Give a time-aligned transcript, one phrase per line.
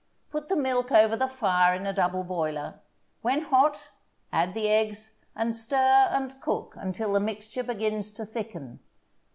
[0.31, 2.79] Put the milk over the fire in a double boiler;
[3.21, 3.91] when hot,
[4.33, 8.79] add the eggs, and stir and cook until the mixture begins to thicken.